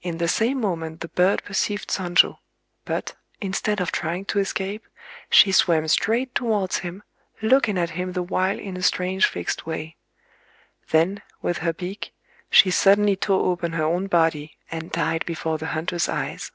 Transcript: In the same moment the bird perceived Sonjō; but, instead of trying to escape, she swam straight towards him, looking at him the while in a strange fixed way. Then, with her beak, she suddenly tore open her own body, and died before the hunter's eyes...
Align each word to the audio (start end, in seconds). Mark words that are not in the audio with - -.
In 0.00 0.18
the 0.18 0.28
same 0.28 0.60
moment 0.60 1.00
the 1.00 1.08
bird 1.08 1.42
perceived 1.42 1.88
Sonjō; 1.88 2.38
but, 2.84 3.16
instead 3.40 3.80
of 3.80 3.90
trying 3.90 4.24
to 4.26 4.38
escape, 4.38 4.86
she 5.28 5.50
swam 5.50 5.88
straight 5.88 6.36
towards 6.36 6.78
him, 6.78 7.02
looking 7.42 7.76
at 7.76 7.90
him 7.98 8.12
the 8.12 8.22
while 8.22 8.60
in 8.60 8.76
a 8.76 8.82
strange 8.82 9.26
fixed 9.26 9.66
way. 9.66 9.96
Then, 10.90 11.20
with 11.42 11.58
her 11.66 11.72
beak, 11.72 12.14
she 12.48 12.70
suddenly 12.70 13.16
tore 13.16 13.44
open 13.44 13.72
her 13.72 13.82
own 13.82 14.06
body, 14.06 14.56
and 14.70 14.92
died 14.92 15.26
before 15.26 15.58
the 15.58 15.66
hunter's 15.74 16.08
eyes... 16.08 16.52